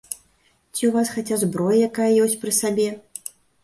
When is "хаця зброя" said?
1.17-1.79